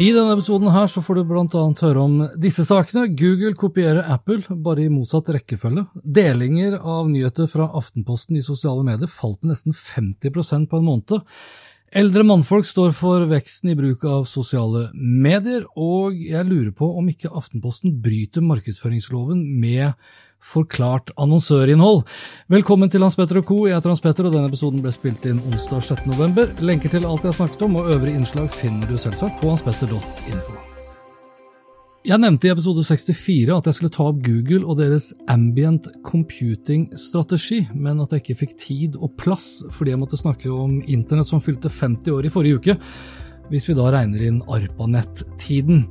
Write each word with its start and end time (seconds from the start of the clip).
I 0.00 0.06
denne 0.16 0.32
episoden 0.32 0.70
her 0.72 0.86
så 0.88 1.02
får 1.04 1.18
du 1.18 1.32
annet 1.36 1.80
høre 1.84 2.00
om 2.00 2.12
disse 2.40 2.64
sakene. 2.64 3.02
Google 3.12 3.52
kopierer 3.52 4.06
Apple, 4.08 4.40
bare 4.64 4.86
i 4.86 4.88
motsatt 4.88 5.28
rekkefølge. 5.28 5.82
Delinger 6.00 6.78
av 6.80 7.10
nyheter 7.10 7.50
fra 7.52 7.66
Aftenposten 7.76 8.38
i 8.38 8.44
sosiale 8.46 8.80
medier 8.86 9.12
falt 9.12 9.42
med 9.42 9.52
nesten 9.52 9.76
50% 9.76 10.70
på 10.70 10.80
en 10.80 10.86
måned. 10.86 11.20
Eldre 11.92 12.24
mannfolk 12.24 12.64
står 12.64 12.94
for 12.96 13.26
veksten 13.28 13.74
i 13.74 13.76
bruk 13.76 14.06
av 14.08 14.24
sosiale 14.30 14.86
medier, 14.94 15.68
og 15.76 16.16
jeg 16.16 16.48
lurer 16.48 16.72
på 16.72 16.88
om 16.96 17.12
ikke 17.12 17.34
Aftenposten 17.36 17.98
bryter 18.00 18.46
markedsføringsloven 18.46 19.44
med 19.60 19.92
forklart 20.40 21.12
annonsørinnhold. 21.20 22.02
Velkommen 22.48 22.90
til 22.90 23.04
Hans 23.04 23.16
Petter 23.16 23.40
og 23.42 23.46
co. 23.48 23.60
Jeg 23.68 23.76
heter 23.78 23.92
Hans 23.92 24.02
Petter, 24.04 24.26
og 24.26 24.34
denne 24.34 24.48
episoden 24.50 24.82
ble 24.84 24.94
spilt 24.94 25.26
inn 25.28 25.42
onsdag 25.52 25.84
6. 25.92 26.08
november. 26.10 26.50
Lenker 26.64 26.92
til 26.92 27.06
alt 27.06 27.22
jeg 27.22 27.34
har 27.34 27.38
snakket 27.42 27.68
om 27.68 27.78
og 27.80 27.92
øvrige 27.94 28.18
innslag 28.18 28.50
finner 28.54 28.90
du 28.90 28.98
selvsagt 28.98 29.40
på 29.42 29.52
hanspetter.info. 29.52 30.70
Jeg 32.00 32.16
nevnte 32.16 32.48
i 32.48 32.50
episode 32.54 32.80
64 32.80 33.50
at 33.52 33.66
jeg 33.68 33.76
skulle 33.76 33.92
ta 33.92 34.06
opp 34.08 34.22
Google 34.24 34.64
og 34.64 34.78
deres 34.78 35.10
ambient 35.28 35.84
computing-strategi, 36.00 37.66
men 37.76 38.00
at 38.00 38.14
jeg 38.14 38.22
ikke 38.22 38.38
fikk 38.40 38.54
tid 38.62 38.96
og 38.96 39.18
plass 39.20 39.58
fordi 39.76 39.92
jeg 39.92 40.00
måtte 40.00 40.16
snakke 40.16 40.48
om 40.48 40.78
internett 40.80 41.28
som 41.28 41.44
fylte 41.44 41.68
50 41.68 42.08
år 42.16 42.24
i 42.24 42.32
forrige 42.32 42.56
uke, 42.56 42.78
hvis 43.50 43.68
vi 43.68 43.76
da 43.76 43.90
regner 43.92 44.22
inn 44.24 44.40
ARPANET-tiden. 44.46 45.84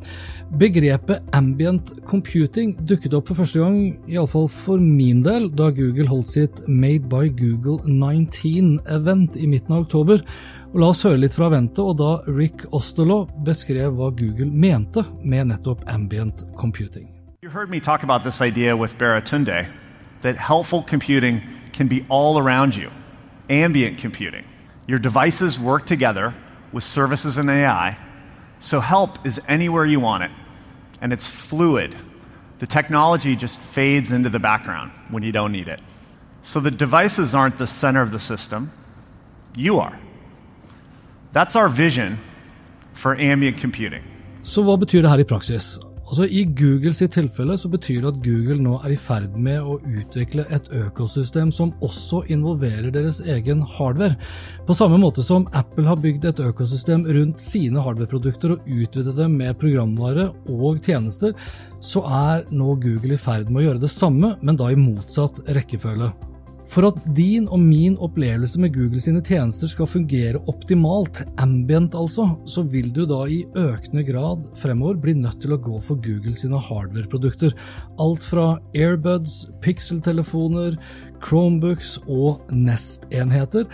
Begrepet 0.60 1.22
ambient 1.38 1.92
computing 2.10 2.74
dukket 2.90 3.14
opp 3.14 3.30
for 3.30 3.42
første 3.44 3.62
gang, 3.62 4.00
iallfall 4.10 4.48
for 4.50 4.82
min 4.82 5.22
del, 5.26 5.50
da 5.54 5.70
Google 5.76 6.08
holdt 6.10 6.32
sitt 6.34 6.64
Made 6.68 7.06
by 7.12 7.30
Google 7.30 7.84
19-event 7.86 9.38
i 9.38 9.46
midten 9.52 9.76
av 9.76 9.86
oktober. 9.86 10.24
Og 10.74 10.82
La 10.82 10.90
oss 10.94 11.04
høre 11.06 11.22
litt 11.22 11.36
fra 11.36 11.52
eventet, 11.52 11.84
og 11.84 12.00
da 12.02 12.16
Rick 12.32 12.66
Osterlo 12.74 13.24
beskrev 13.46 13.94
hva 13.98 14.10
Google 14.16 14.50
mente 14.50 15.06
med 15.22 15.52
nettopp 15.52 15.86
ambient 15.90 16.44
computing. 16.58 17.10
You 17.42 17.50
heard 17.50 17.70
me 17.70 17.80
talk 17.80 18.04
about 18.04 18.24
this 18.24 18.42
idea 18.42 18.76
with 18.76 18.98
Baratunde 18.98 19.68
that 20.22 20.36
helpful 20.36 20.84
computing 20.84 21.42
can 21.72 21.88
be 21.88 22.06
all 22.10 22.38
around 22.38 22.76
you. 22.76 22.90
Ambient 23.50 23.98
computing. 23.98 24.44
Your 24.88 25.00
devices 25.00 25.60
work 25.60 25.86
together 25.86 26.34
with 26.72 26.84
services 26.84 27.38
and 27.38 27.50
AI, 27.50 27.98
so 28.60 28.80
help 28.80 29.26
is 29.26 29.40
anywhere 29.48 29.86
you 29.86 30.00
want 30.00 30.24
it, 30.24 30.32
and 31.02 31.14
it's 31.14 31.28
fluid. 31.28 31.96
The 32.60 32.68
technology 32.68 33.36
just 33.36 33.60
fades 33.60 34.12
into 34.12 34.30
the 34.30 34.40
background 34.40 34.92
when 35.10 35.24
you 35.24 35.32
don't 35.32 35.52
need 35.52 35.68
it. 35.68 35.82
So 36.44 36.60
the 36.60 36.72
devices 36.72 37.34
aren't 37.34 37.58
the 37.58 37.68
center 37.68 38.02
of 38.02 38.12
the 38.12 38.20
system, 38.20 38.72
you 39.56 39.80
are. 39.80 40.00
That's 41.32 41.56
our 41.56 41.70
vision 41.70 42.18
for 42.94 43.16
ambient 43.16 43.58
computing. 43.58 44.04
Så 44.44 44.64
hva 44.64 44.78
betyr 44.78 45.02
det 45.02 45.10
her 45.10 45.20
i 45.20 45.24
praksis? 45.24 45.80
Altså 46.10 46.26
I 46.26 46.42
Google 46.58 46.90
sitt 46.98 47.14
tilfelle 47.14 47.54
så 47.62 47.70
betyr 47.70 48.00
det 48.02 48.10
at 48.10 48.22
Google 48.26 48.58
nå 48.66 48.80
er 48.82 48.96
i 48.96 48.98
ferd 48.98 49.36
med 49.38 49.62
å 49.62 49.76
utvikle 49.78 50.48
et 50.50 50.66
økosystem 50.74 51.52
som 51.54 51.70
også 51.86 52.24
involverer 52.34 52.90
deres 52.96 53.20
egen 53.22 53.62
hardware. 53.76 54.18
På 54.66 54.74
samme 54.74 54.98
måte 54.98 55.22
som 55.26 55.46
Apple 55.54 55.86
har 55.86 56.02
bygd 56.02 56.26
et 56.32 56.42
økosystem 56.48 57.06
rundt 57.06 57.38
sine 57.44 57.84
hardwareprodukter 57.86 58.56
og 58.56 58.66
utvidet 58.66 59.14
dem 59.20 59.38
med 59.38 59.60
programvare 59.62 60.32
og 60.50 60.82
tjenester, 60.82 61.38
så 61.78 62.02
er 62.10 62.50
nå 62.50 62.74
Google 62.82 63.14
i 63.14 63.22
ferd 63.22 63.54
med 63.54 63.62
å 63.62 63.68
gjøre 63.68 63.86
det 63.86 63.94
samme, 63.94 64.34
men 64.42 64.58
da 64.58 64.74
i 64.74 64.82
motsatt 64.82 65.44
rekkefølge. 65.54 66.10
For 66.70 66.86
at 66.86 66.98
din 67.18 67.48
og 67.50 67.64
min 67.64 67.96
opplevelse 67.98 68.60
med 68.62 68.76
Google 68.76 69.02
sine 69.02 69.24
tjenester 69.26 69.72
skal 69.72 69.90
fungere 69.90 70.42
optimalt, 70.52 71.24
ambient 71.42 71.98
altså, 71.98 72.28
så 72.46 72.62
vil 72.70 72.92
du 72.94 73.08
da 73.10 73.24
i 73.26 73.40
økende 73.58 74.04
grad 74.06 74.46
fremover 74.62 75.00
bli 75.02 75.16
nødt 75.18 75.42
til 75.42 75.56
å 75.56 75.62
gå 75.66 75.82
for 75.82 75.98
Google 76.06 76.36
sine 76.38 76.62
hardware-produkter. 76.62 77.58
Alt 77.98 78.28
fra 78.30 78.52
Airbuds, 78.78 79.48
Pixel-telefoner, 79.66 80.78
Chromebooks 81.26 81.98
og 82.06 82.46
Nest-enheter. 82.54 83.66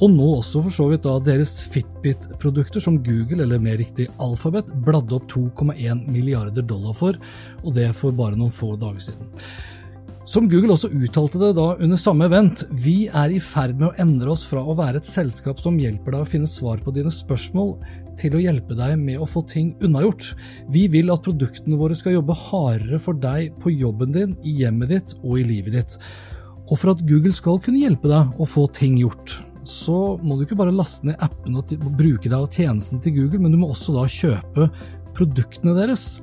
Og 0.00 0.10
nå 0.10 0.26
også 0.40 0.64
for 0.64 0.74
så 0.74 0.90
vidt 0.90 1.06
da 1.06 1.18
deres 1.22 1.58
Fitbit-produkter, 1.70 2.82
som 2.82 2.98
Google, 3.04 3.44
eller 3.44 3.62
mer 3.62 3.78
riktig 3.78 4.08
Alphabet, 4.18 4.72
bladde 4.82 5.20
opp 5.20 5.30
2,1 5.30 6.08
milliarder 6.10 6.66
dollar 6.66 6.96
for, 6.98 7.20
og 7.62 7.76
det 7.76 7.92
for 7.94 8.16
bare 8.16 8.40
noen 8.40 8.54
få 8.54 8.74
dager 8.80 9.12
siden. 9.12 9.36
Som 10.30 10.46
Google 10.46 10.76
også 10.76 10.92
uttalte 10.94 11.40
det 11.40 11.56
da 11.56 11.72
under 11.82 11.98
samme 11.98 12.28
event, 12.28 12.60
vi 12.70 13.08
er 13.08 13.32
i 13.34 13.40
ferd 13.42 13.80
med 13.80 13.88
å 13.88 13.96
endre 13.98 14.30
oss 14.30 14.44
fra 14.46 14.60
å 14.62 14.76
være 14.78 15.00
et 15.00 15.08
selskap 15.08 15.58
som 15.58 15.78
hjelper 15.80 16.14
deg 16.14 16.22
å 16.22 16.28
finne 16.36 16.46
svar 16.46 16.78
på 16.84 16.94
dine 16.94 17.10
spørsmål, 17.10 17.72
til 18.20 18.36
å 18.38 18.42
hjelpe 18.44 18.76
deg 18.78 18.94
med 19.00 19.18
å 19.18 19.26
få 19.26 19.42
ting 19.50 19.72
unnagjort. 19.82 20.28
Vi 20.70 20.84
vil 20.92 21.10
at 21.10 21.24
produktene 21.26 21.80
våre 21.80 21.98
skal 21.98 22.14
jobbe 22.14 22.36
hardere 22.44 23.00
for 23.02 23.18
deg 23.18 23.56
på 23.58 23.74
jobben 23.74 24.14
din, 24.14 24.38
i 24.46 24.54
hjemmet 24.60 24.94
ditt 24.94 25.16
og 25.24 25.40
i 25.40 25.48
livet 25.50 25.80
ditt. 25.80 25.98
Og 26.68 26.76
for 26.78 26.94
at 26.94 27.02
Google 27.10 27.34
skal 27.34 27.58
kunne 27.64 27.82
hjelpe 27.82 28.12
deg 28.12 28.38
å 28.38 28.46
få 28.46 28.68
ting 28.76 29.00
gjort, 29.02 29.40
så 29.66 30.14
må 30.22 30.38
du 30.38 30.46
ikke 30.46 30.60
bare 30.62 30.78
laste 30.78 31.10
ned 31.10 31.18
appen 31.26 31.58
og 31.58 31.74
bruke 31.98 32.28
deg 32.28 32.38
av 32.38 32.52
tjenesten 32.54 33.02
til 33.02 33.18
Google, 33.18 33.42
men 33.42 33.50
du 33.50 33.58
må 33.58 33.74
også 33.74 33.98
da 33.98 34.06
kjøpe 34.06 34.70
produktene 35.20 35.76
deres. 35.76 36.18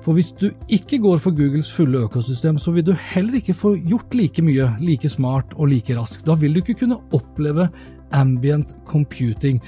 For 0.00 0.16
hvis 0.16 0.32
du 0.32 0.48
ikke 0.72 1.00
går 1.02 1.20
for 1.20 1.36
Googles 1.36 1.68
fulle 1.72 2.06
økosystem, 2.06 2.58
så 2.58 2.72
vil 2.72 2.86
du 2.88 2.94
heller 3.12 3.40
ikke 3.40 3.56
få 3.56 3.74
gjort 3.78 4.16
like 4.16 4.42
mye, 4.42 4.70
like 4.80 5.08
smart 5.12 5.52
og 5.56 5.72
like 5.72 5.96
raskt. 5.96 6.24
Da 6.26 6.36
vil 6.40 6.56
du 6.56 6.62
ikke 6.62 6.78
kunne 6.84 7.00
oppleve 7.16 7.68
ambient 8.16 8.74
computing. 8.88 9.60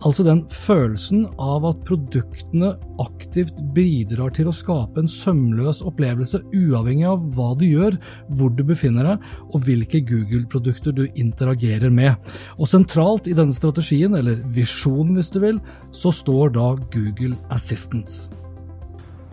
Altså 0.00 0.24
den 0.24 0.46
følelsen 0.48 1.26
av 1.36 1.66
at 1.68 1.80
produktene 1.84 2.70
aktivt 3.02 3.58
bidrar 3.76 4.32
til 4.32 4.48
å 4.48 4.54
skape 4.56 5.02
en 5.02 5.10
sømløs 5.10 5.82
opplevelse, 5.84 6.40
uavhengig 6.56 7.04
av 7.10 7.26
hva 7.36 7.50
du 7.60 7.66
gjør, 7.66 7.98
hvor 8.32 8.48
du 8.56 8.62
befinner 8.64 9.04
deg 9.10 9.26
og 9.50 9.66
hvilke 9.66 10.00
Google-produkter 10.08 10.96
du 10.96 11.02
interagerer 11.20 11.92
med. 11.92 12.16
Og 12.56 12.70
sentralt 12.72 13.28
i 13.28 13.36
denne 13.36 13.52
strategien, 13.52 14.16
eller 14.16 14.40
visjonen 14.56 15.18
hvis 15.20 15.28
du 15.34 15.42
vil, 15.44 15.60
så 15.92 16.14
står 16.16 16.56
da 16.56 16.70
Google 16.94 17.36
Assistant. 17.52 18.08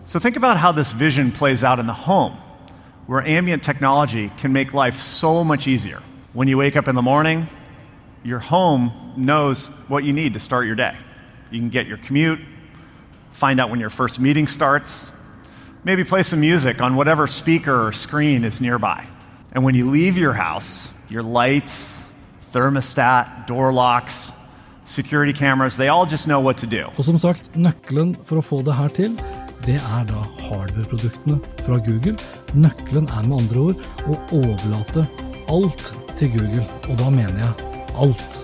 So 0.03 0.19
think 0.19 0.35
about 0.35 0.57
how 0.57 0.73
this 0.73 0.91
vision 0.91 1.31
plays 1.31 1.63
out 1.63 1.79
in 1.79 1.88
the 1.88 1.95
home, 1.95 2.35
where 3.08 3.23
ambient 3.23 3.63
technology 3.63 4.31
can 4.37 4.52
make 4.52 4.73
life 4.73 4.99
so 4.99 5.46
much 5.46 5.66
easier. 5.66 6.03
When 6.34 6.49
you 6.49 6.58
wake 6.58 6.75
up 6.75 6.90
in 6.90 6.96
the 6.96 7.02
morning, 7.02 7.47
your 8.28 8.40
home 8.40 8.91
knows 9.16 9.68
what 9.88 10.03
you 10.03 10.12
need 10.12 10.34
to 10.34 10.40
start 10.40 10.68
your 10.68 10.76
day. 10.76 10.97
You 11.50 11.59
can 11.59 11.70
get 11.70 11.88
your 11.88 11.97
commute, 11.97 12.40
find 13.32 13.58
out 13.58 13.70
when 13.70 13.79
your 13.79 13.90
first 13.90 14.20
meeting 14.20 14.47
starts, 14.47 15.09
maybe 15.85 16.03
play 16.03 16.24
some 16.24 16.41
music 16.41 16.82
on 16.82 16.97
whatever 16.97 17.26
speaker 17.28 17.88
or 17.88 17.94
screen 17.94 18.44
is 18.44 18.59
nearby. 18.59 19.08
And 19.53 19.64
when 19.64 19.76
you 19.76 19.90
leave 19.90 20.18
your 20.18 20.34
house, 20.34 20.90
your 21.08 21.24
lights, 21.24 22.03
thermostat, 22.52 23.47
door 23.47 23.72
locks, 23.72 24.34
security 24.84 25.32
cameras, 25.32 25.78
they 25.78 25.88
all 25.88 26.06
just 26.06 26.28
know 26.28 26.41
what 26.41 26.58
to 26.58 26.68
do. 26.68 26.84
Og 26.97 27.06
som 27.06 27.18
sagt, 27.18 27.47
nøkkelen 27.56 28.18
for 28.28 28.41
å 28.41 28.44
få 28.44 28.59
det 28.68 28.76
her 28.76 28.91
til, 28.91 29.16
det 29.64 29.80
er 29.80 30.03
da 30.12 30.26
hardware-produktene 30.50 31.40
fra 31.64 31.80
Google. 31.80 32.20
Nøkkelen 32.59 33.08
er 33.08 33.23
med 33.23 33.40
andre 33.40 33.64
ord 33.70 33.88
å 34.03 34.20
overlate 34.35 35.08
alt 35.47 35.90
til 36.20 36.35
Google, 36.35 36.68
og 36.91 37.00
da 37.00 37.09
mener 37.09 37.40
jeg 37.46 37.66
alt. 37.97 38.38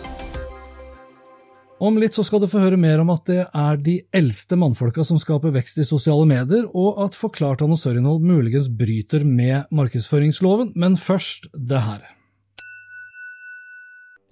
Om 1.84 1.98
litt 2.00 2.16
så 2.16 2.24
skal 2.24 2.40
du 2.40 2.48
få 2.48 2.62
høre 2.64 2.80
mer 2.80 3.02
om 3.04 3.10
at 3.12 3.26
det 3.28 3.42
er 3.44 3.80
de 3.84 3.98
eldste 4.16 4.56
mannfolka 4.60 5.04
som 5.04 5.20
skaper 5.20 5.52
vekst 5.56 5.82
i 5.84 5.88
sosiale 5.88 6.24
medier, 6.30 6.70
og 6.72 7.02
at 7.04 7.18
forklart 7.20 7.64
annonsørinnhold 7.66 8.24
muligens 8.24 8.70
bryter 8.72 9.26
med 9.28 9.68
markedsføringsloven, 9.74 10.72
men 10.80 10.96
først 10.96 11.50
det 11.54 11.82
her. 11.84 12.06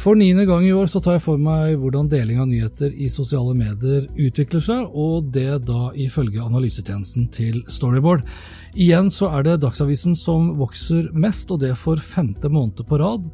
For 0.00 0.16
niende 0.16 0.46
gang 0.48 0.62
i 0.64 0.72
år 0.72 0.86
så 0.88 0.96
tar 1.04 1.18
jeg 1.18 1.26
for 1.26 1.40
meg 1.40 1.74
hvordan 1.76 2.06
deling 2.08 2.38
av 2.40 2.46
nyheter 2.48 2.94
i 2.96 3.10
sosiale 3.12 3.52
medier 3.52 4.06
utvikler 4.16 4.62
seg, 4.64 4.86
og 4.96 5.26
det 5.34 5.58
da 5.68 5.90
ifølge 5.92 6.40
analysetjenesten 6.40 7.26
til 7.36 7.58
Storyboard. 7.68 8.24
Igjen 8.72 9.10
så 9.12 9.28
er 9.36 9.44
det 9.44 9.58
Dagsavisen 9.60 10.16
som 10.16 10.54
vokser 10.56 11.10
mest, 11.12 11.52
og 11.52 11.60
det 11.66 11.74
for 11.76 12.00
femte 12.00 12.48
måned 12.48 12.80
på 12.88 12.96
rad. 13.02 13.28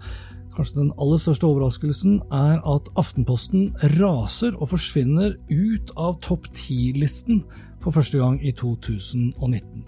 Kanskje 0.57 0.81
den 0.81 0.91
aller 0.99 1.23
største 1.23 1.47
overraskelsen 1.47 2.19
er 2.35 2.59
at 2.59 2.91
Aftenposten 2.99 3.71
raser 3.95 4.59
og 4.59 4.73
forsvinner 4.75 5.37
ut 5.53 5.95
av 5.95 6.19
topp 6.27 6.51
ti-listen 6.57 7.45
for 7.87 7.95
første 7.95 8.19
gang 8.19 8.41
i 8.43 8.53
2019. 8.57 9.85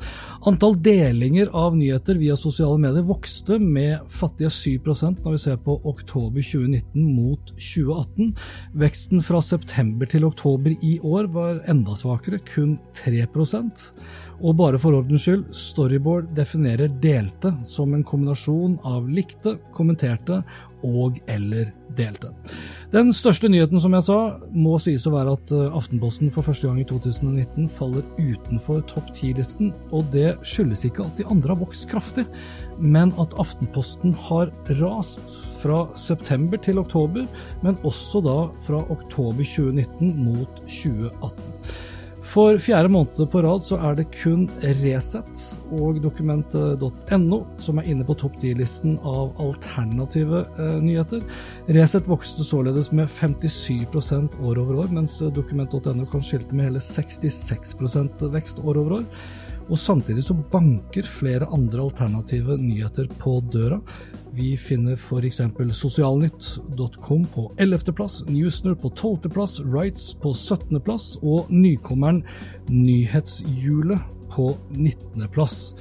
Antall 0.46 0.76
delinger 0.86 1.50
av 1.56 1.74
nyheter 1.76 2.20
via 2.20 2.36
sosiale 2.38 2.78
medier 2.80 3.06
vokste 3.08 3.58
med 3.58 4.06
fattige 4.12 4.52
7% 4.54 5.24
når 5.24 5.34
vi 5.34 5.42
ser 5.42 5.58
på 5.64 5.80
oktober 5.90 6.38
2019 6.38 7.10
mot 7.16 7.52
2018. 7.58 8.32
Veksten 8.78 9.24
fra 9.26 9.42
september 9.42 10.08
til 10.10 10.28
oktober 10.28 10.76
i 10.78 10.94
år 11.02 11.30
var 11.34 11.60
enda 11.68 11.98
svakere, 11.98 12.38
kun 12.46 12.78
3% 13.02 13.88
og 14.38 14.54
bare 14.54 14.78
for 14.78 14.94
ordens 14.94 15.24
skyld, 15.26 15.48
Storyboard 15.54 16.28
definerer 16.36 16.92
delte 17.02 17.50
som 17.66 17.94
en 17.94 18.04
kombinasjon 18.06 18.76
av 18.86 19.08
likte, 19.10 19.56
kommenterte 19.74 20.44
og 20.86 21.18
eller 21.30 21.72
delte. 21.98 22.30
Den 22.92 23.10
største 23.12 23.50
nyheten, 23.50 23.80
som 23.82 23.92
jeg 23.96 24.06
sa, 24.06 24.18
må 24.54 24.76
sies 24.80 25.06
å 25.08 25.12
være 25.12 25.34
at 25.36 25.52
eh, 25.52 25.76
Aftenposten 25.76 26.30
for 26.32 26.46
første 26.46 26.68
gang 26.68 26.78
i 26.80 26.86
2019 26.88 27.66
faller 27.76 28.06
utenfor 28.16 28.80
topp 28.88 29.10
10-listen, 29.12 29.74
og 29.92 30.06
det 30.14 30.36
skyldes 30.46 30.86
ikke 30.88 31.04
at 31.04 31.20
de 31.20 31.26
andre 31.28 31.52
har 31.52 31.60
vokst 31.60 31.88
kraftig, 31.90 32.24
men 32.78 33.12
at 33.20 33.36
Aftenposten 33.40 34.14
har 34.28 34.52
rast 34.80 35.36
fra 35.60 35.82
september 35.98 36.60
til 36.62 36.80
oktober, 36.80 37.26
men 37.66 37.78
også 37.88 38.22
da 38.24 38.38
fra 38.68 38.84
oktober 38.94 39.44
2019 39.44 40.14
mot 40.30 40.64
2018. 40.64 41.54
For 42.28 42.58
fjerde 42.60 42.90
måned 42.92 43.30
på 43.32 43.40
rad 43.40 43.62
så 43.64 43.78
er 43.88 43.94
det 43.96 44.10
kun 44.12 44.42
Resett 44.82 45.44
og 45.72 45.96
dokument.no 46.04 47.38
som 47.56 47.80
er 47.80 47.88
inne 47.88 48.04
på 48.04 48.16
topp 48.20 48.36
10-listen 48.42 48.98
av 49.00 49.32
alternative 49.40 50.42
eh, 50.60 50.76
nyheter. 50.84 51.24
Resett 51.72 52.10
vokste 52.10 52.44
således 52.44 52.92
med 52.92 53.08
57% 53.08 54.36
år 54.44 54.60
over 54.60 54.82
år, 54.84 54.92
mens 54.92 55.16
dokument.no 55.24 56.04
kan 56.12 56.26
skilte 56.26 56.52
med 56.52 56.68
hele 56.68 56.84
66% 56.84 58.26
vekst 58.36 58.60
år 58.60 58.82
over 58.84 58.98
år. 59.00 59.08
Og 59.68 59.78
samtidig 59.78 60.24
så 60.24 60.36
banker 60.52 61.04
flere 61.04 61.48
andre 61.52 61.82
alternative 61.84 62.56
nyheter 62.60 63.08
på 63.20 63.38
døra. 63.52 63.80
Vi 64.32 64.54
finner 64.60 64.96
f.eks. 64.96 65.40
sosialnytt.com 65.76 67.24
på 67.34 67.46
11. 67.58 67.92
plass, 67.92 68.22
Newsner 68.28 68.76
på 68.78 68.90
12. 68.94 69.28
plass, 69.34 69.58
Rights 69.60 70.14
på 70.22 70.32
17. 70.32 70.80
plass 70.80 71.16
og 71.22 71.50
nykommeren 71.52 72.22
Nyhetshjulet 72.68 74.00
på 74.32 74.52
19. 74.76 75.28
plass. 75.34 75.74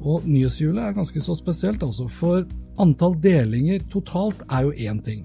Og 0.00 0.24
nyhetshjulet 0.24 0.82
er 0.82 0.96
ganske 0.96 1.20
så 1.20 1.36
spesielt, 1.36 1.82
altså, 1.84 2.08
for 2.08 2.46
antall 2.80 3.14
delinger 3.22 3.82
totalt 3.92 4.42
er 4.48 4.66
jo 4.66 4.72
én 4.72 5.00
ting. 5.04 5.22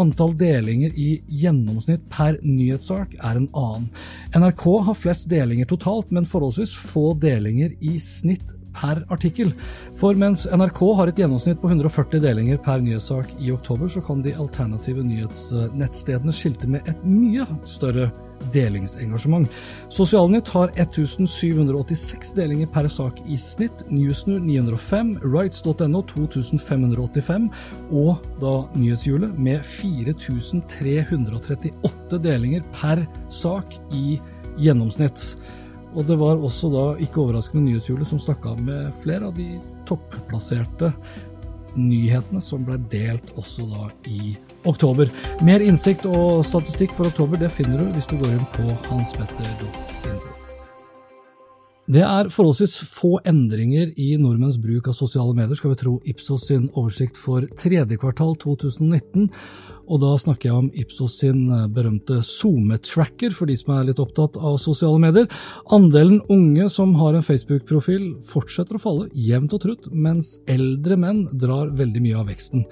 Antall 0.00 0.34
delinger 0.36 0.92
i 0.98 1.20
gjennomsnitt 1.42 2.04
per 2.12 2.38
nyhetssak 2.42 3.16
er 3.16 3.40
en 3.40 3.48
annen. 3.54 3.88
NRK 4.36 4.66
har 4.88 4.98
flest 4.98 5.28
delinger 5.30 5.68
totalt, 5.70 6.12
men 6.12 6.28
forholdsvis 6.28 6.74
få 6.76 7.12
delinger 7.22 7.72
i 7.80 7.96
snitt 8.02 8.56
per 8.76 9.02
artikkel. 9.14 9.52
For 10.00 10.18
mens 10.18 10.44
NRK 10.52 10.82
har 10.98 11.10
et 11.10 11.22
gjennomsnitt 11.22 11.60
på 11.62 11.70
140 11.72 12.22
delinger 12.24 12.60
per 12.62 12.78
nyhetssak 12.84 13.32
i 13.40 13.52
oktober, 13.54 13.88
så 13.88 14.00
kan 14.04 14.22
de 14.24 14.36
alternative 14.36 15.04
nyhetsnettstedene 15.06 16.34
skilte 16.36 16.66
med 16.70 16.80
et 16.90 17.00
mye 17.06 17.44
større 17.68 18.10
delingsengasjement. 18.52 19.48
Sosialnytt 19.92 20.48
har 20.54 20.68
1786 20.76 22.32
delinger 22.36 22.66
per 22.72 22.88
sak 22.92 23.20
i 23.26 23.36
snitt, 23.40 23.84
Newsner 23.90 24.40
905, 24.42 25.16
rights.no 25.24 26.02
2585 26.12 27.50
og 27.90 28.16
da 28.42 28.54
Nyhetshjulet 28.76 29.38
med 29.38 29.60
4338 29.66 32.18
delinger 32.24 32.62
per 32.76 33.06
sak 33.32 33.66
i 33.94 34.20
gjennomsnitt. 34.60 35.36
Og 35.96 36.04
det 36.04 36.18
var 36.20 36.36
også 36.44 36.68
da, 36.72 36.84
ikke 37.00 37.22
overraskende, 37.24 37.64
Nyhetshjulet 37.70 38.08
som 38.08 38.20
snakka 38.20 38.52
med 38.60 38.92
flere 39.00 39.30
av 39.30 39.38
de 39.38 39.56
topplasserte 39.88 40.92
nyhetene 41.76 42.40
som 42.40 42.64
ble 42.64 42.78
delt 42.92 43.32
også 43.36 43.66
da 43.68 43.88
i 44.08 44.34
oktober. 44.68 45.10
Mer 45.44 45.64
innsikt 45.64 46.06
og 46.08 46.44
statistikk 46.48 46.96
for 46.96 47.08
oktober 47.10 47.40
det 47.40 47.52
finner 47.56 47.84
du 47.84 47.92
hvis 47.96 48.08
du 48.10 48.16
går 48.20 48.32
inn 48.36 48.48
på 48.56 48.70
hanspetter.info. 48.88 50.32
Det 51.86 52.02
er 52.02 52.26
forholdsvis 52.34 52.80
få 52.90 53.12
endringer 53.30 53.92
i 53.94 54.16
nordmenns 54.18 54.56
bruk 54.58 54.88
av 54.90 54.96
sosiale 54.98 55.36
medier, 55.38 55.54
skal 55.54 55.70
vi 55.70 55.78
tro 55.78 55.92
Ipsos 56.10 56.48
sin 56.48 56.64
oversikt 56.74 57.20
for 57.22 57.46
tredje 57.60 58.00
kvartal 58.02 58.34
2019. 58.42 59.28
Og 59.86 60.00
da 60.02 60.12
snakker 60.18 60.50
jeg 60.50 60.58
om 60.58 60.70
Ipsos 60.74 61.18
sin 61.22 61.46
eh, 61.52 61.66
berømte 61.72 62.20
SoMe-tracker, 62.26 63.34
for 63.36 63.50
de 63.50 63.56
som 63.60 63.74
er 63.76 63.88
litt 63.88 64.02
opptatt 64.02 64.38
av 64.38 64.58
sosiale 64.62 65.00
medier. 65.02 65.28
Andelen 65.74 66.20
unge 66.32 66.68
som 66.72 66.94
har 67.00 67.16
en 67.16 67.26
Facebook-profil 67.26 68.14
fortsetter 68.26 68.78
å 68.78 68.82
falle 68.82 69.10
jevnt 69.14 69.54
og 69.56 69.62
trutt, 69.66 69.90
mens 69.92 70.36
eldre 70.50 70.98
menn 71.00 71.26
drar 71.32 71.70
veldig 71.76 72.02
mye 72.04 72.22
av 72.22 72.32
veksten. 72.32 72.66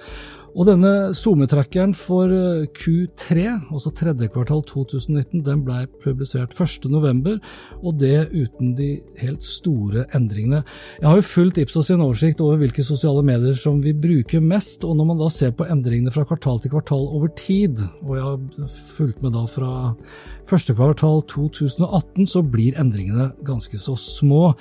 Og 0.55 0.69
denne 0.69 1.11
SoMe-trackeren 1.11 1.91
for 1.99 2.31
eh, 2.31 2.63
Q3, 2.71 3.43
altså 3.75 3.91
tredje 3.91 4.29
kvartal 4.31 4.61
2019, 4.69 5.41
den 5.43 5.63
ble 5.67 5.81
publisert 6.03 6.55
1.11, 6.55 7.41
og 7.81 7.97
det 7.99 8.29
uten 8.31 8.71
de 8.77 8.89
helt 9.19 9.43
store 9.43 10.05
endringene. 10.15 10.61
Jeg 11.01 11.09
har 11.09 11.19
jo 11.19 11.27
fulgt 11.27 11.59
Ipsos 11.59 11.89
sin 11.91 12.03
oversikt 12.05 12.39
over 12.45 12.61
hvilke 12.61 12.85
sosiale 12.87 13.25
medier 13.27 13.59
som 13.59 13.81
vi 13.83 13.91
bruker 13.91 14.39
mest, 14.39 14.87
og 14.87 14.95
når 14.95 15.11
man 15.11 15.19
da 15.19 15.27
ser 15.33 15.51
på 15.51 15.67
endringene 15.67 16.15
fra 16.15 16.23
kvartal 16.29 16.63
til 16.63 16.71
kvartal 16.71 17.03
over 17.03 17.35
tid, 17.35 17.83
og 18.05 18.15
jeg 18.15 18.23
har 18.29 18.79
fulgt 18.95 19.25
med 19.25 19.35
da 19.35 19.43
fra 19.51 19.73
Første 20.45 20.75
kvartal 20.77 21.23
2018 21.31 22.27
så 22.29 22.41
blir 22.45 22.77
endringene 22.77 23.31
ganske 23.47 23.79
så 23.81 23.95
små, 23.97 24.51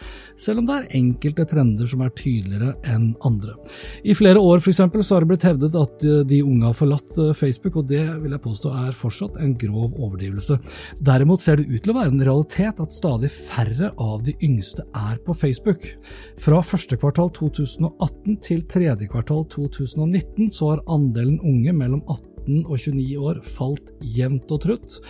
selv 0.40 0.62
om 0.62 0.68
det 0.68 0.78
er 0.78 0.96
enkelte 0.96 1.44
trender 1.50 1.88
som 1.90 2.00
er 2.04 2.12
tydeligere 2.16 2.72
enn 2.88 3.10
andre. 3.26 3.56
I 4.04 4.16
flere 4.16 4.40
år 4.40 4.62
eksempel, 4.64 5.04
så 5.04 5.16
har 5.16 5.24
det 5.24 5.30
blitt 5.34 5.44
hevdet 5.44 5.76
at 5.76 6.06
de 6.30 6.40
unge 6.44 6.70
har 6.70 6.78
forlatt 6.78 7.18
eh, 7.20 7.34
Facebook, 7.36 7.76
og 7.80 7.88
det 7.90 8.02
vil 8.22 8.32
jeg 8.32 8.44
påstå 8.46 8.72
er 8.84 8.96
fortsatt 8.96 9.36
en 9.44 9.52
grov 9.60 9.92
overdrivelse. 9.92 10.56
Derimot 11.04 11.44
ser 11.44 11.60
det 11.60 11.68
ut 11.68 11.84
til 11.84 11.92
å 11.92 11.98
være 11.98 12.14
en 12.14 12.24
realitet 12.30 12.80
at 12.80 12.96
stadig 12.96 13.32
færre 13.34 13.92
av 14.00 14.24
de 14.24 14.36
yngste 14.40 14.86
er 14.96 15.20
på 15.26 15.36
Facebook. 15.36 15.86
Fra 16.40 16.62
første 16.64 16.96
kvartal 17.00 17.32
2018 17.36 18.40
til 18.44 18.64
tredje 18.72 19.10
kvartal 19.12 19.44
2019 19.52 20.52
så 20.54 20.74
har 20.74 20.84
andelen 20.88 21.40
unge 21.44 21.76
mellom 21.76 22.04
18 22.08 22.64
og 22.64 22.76
29 22.76 23.20
år 23.20 23.40
falt 23.56 23.92
jevnt 24.16 24.52
og 24.52 24.64
trutt. 24.64 25.00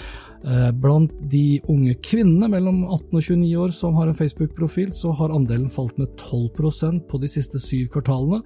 Eh, 0.45 0.71
blant 0.77 1.13
de 1.33 1.61
unge 1.73 1.95
kvinnene 2.05 2.51
mellom 2.53 2.83
18 2.85 3.17
og 3.17 3.23
29 3.25 3.53
år 3.65 3.71
som 3.73 3.95
har 3.97 4.11
en 4.11 4.17
Facebook-profil, 4.19 4.91
så 4.93 5.15
har 5.17 5.33
andelen 5.33 5.71
falt 5.73 5.97
med 5.97 6.11
12% 6.21 7.07
på 7.09 7.21
de 7.23 7.31
siste 7.33 7.61
syv 7.63 7.89
kvartalene, 7.95 8.43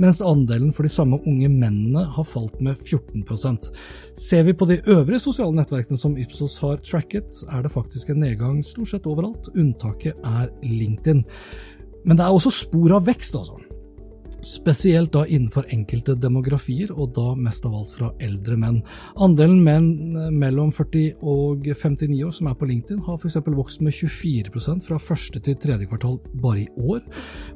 mens 0.00 0.22
andelen 0.24 0.72
for 0.72 0.88
de 0.88 0.92
samme 0.92 1.18
unge 1.28 1.50
mennene 1.52 2.06
har 2.14 2.24
falt 2.24 2.56
med 2.64 2.80
14% 2.80 3.68
Ser 4.16 4.46
vi 4.48 4.54
på 4.56 4.68
de 4.68 4.80
øvrige 4.86 5.20
sosiale 5.20 5.56
nettverkene 5.56 6.00
som 6.00 6.16
Ipsos 6.16 6.56
har 6.64 6.80
tracket, 6.80 7.44
er 7.52 7.62
det 7.62 7.72
faktisk 7.72 8.10
en 8.10 8.22
nedgang 8.24 8.62
stort 8.64 8.92
sett 8.92 9.06
overalt. 9.08 9.52
Unntaket 9.56 10.16
er 10.24 10.48
LinkedIn. 10.62 11.24
Men 12.04 12.16
det 12.16 12.24
er 12.24 12.32
også 12.32 12.52
spor 12.52 12.96
av 12.96 13.06
vekst, 13.06 13.36
altså. 13.36 13.60
Spesielt 14.42 15.12
da 15.14 15.22
innenfor 15.26 15.66
enkelte 15.72 16.14
demografier, 16.18 16.90
og 16.92 17.12
da 17.16 17.32
mest 17.38 17.66
av 17.68 17.76
alt 17.78 17.92
fra 17.94 18.10
eldre 18.22 18.56
menn. 18.58 18.80
Andelen 19.22 19.62
menn 19.64 20.16
eh, 20.18 20.30
mellom 20.34 20.72
40 20.74 21.22
og 21.22 21.68
59 21.68 22.18
år 22.26 22.34
som 22.34 22.50
er 22.50 22.56
på 22.58 22.68
LinkedIn, 22.68 23.02
har 23.06 23.18
f.eks. 23.18 23.38
vokst 23.46 23.84
med 23.84 23.94
24% 23.94 24.86
fra 24.88 24.98
første 25.02 25.42
til 25.42 25.58
tredje 25.62 25.88
kvartal 25.90 26.18
bare 26.42 26.64
i 26.64 26.68
år. 26.82 27.04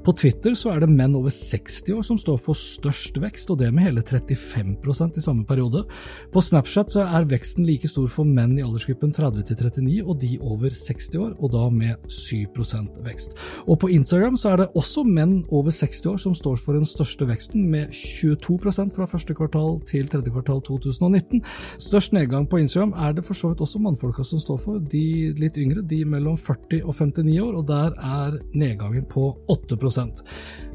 På 0.06 0.14
Twitter 0.16 0.54
så 0.58 0.74
er 0.74 0.84
det 0.84 0.90
menn 0.92 1.16
over 1.18 1.34
60 1.34 1.96
år 1.96 2.06
som 2.06 2.20
står 2.20 2.38
for 2.44 2.58
størst 2.58 3.18
vekst, 3.22 3.50
og 3.50 3.60
det 3.62 3.72
med 3.74 3.88
hele 3.88 4.04
35% 4.06 5.18
i 5.18 5.24
samme 5.24 5.46
periode. 5.48 5.84
På 6.32 6.42
Snapchat 6.44 6.94
så 6.94 7.06
er 7.06 7.28
veksten 7.30 7.66
like 7.66 7.90
stor 7.90 8.08
for 8.12 8.28
menn 8.28 8.54
i 8.58 8.64
aldersgruppen 8.64 9.14
30 9.16 9.48
til 9.48 9.58
39 9.58 9.98
og 10.06 10.20
de 10.22 10.32
over 10.40 10.70
60 10.70 11.10
år, 11.18 11.34
og 11.40 11.52
da 11.54 11.66
med 11.72 12.08
7% 12.12 13.02
vekst. 13.06 13.34
Og 13.66 13.80
på 13.82 13.90
Instagram 13.92 14.38
så 14.38 14.52
er 14.52 14.62
det 14.62 14.70
også 14.78 15.02
menn 15.06 15.40
over 15.50 15.74
60 15.74 16.06
år 16.12 16.22
som 16.22 16.34
står 16.36 16.60
for 16.62 16.75
den 16.76 16.88
største 16.88 17.28
veksten, 17.28 17.66
med 17.70 17.94
22% 17.96 18.94
fra 18.96 19.08
første 19.10 19.34
kvartal 19.36 19.80
til 19.88 20.08
tredje 20.12 20.32
kvartal 20.32 20.62
2019. 20.68 21.42
Størst 21.82 22.14
nedgang 22.16 22.48
på 22.48 22.60
Instagram 22.62 22.94
er 22.96 23.16
det 23.16 23.24
for 23.24 23.34
så 23.34 23.50
vidt 23.52 23.64
også 23.64 23.82
mannfolka 23.82 24.24
som 24.26 24.42
står 24.42 24.60
for, 24.62 24.78
de 24.92 25.32
litt 25.40 25.58
yngre, 25.60 25.84
de 25.86 26.04
mellom 26.04 26.38
40 26.38 26.84
og 26.84 26.94
59 26.94 27.40
år, 27.42 27.60
og 27.60 27.68
der 27.68 27.96
er 27.96 28.38
nedgangen 28.54 29.08
på 29.10 29.32
8 29.48 29.76